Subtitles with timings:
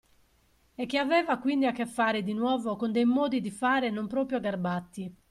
[0.73, 4.07] E che aveva quindi a che fare di nuovo con dei modi di fare non
[4.07, 5.15] proprio garbati.